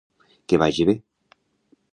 [0.47, 0.97] Que vagi bé!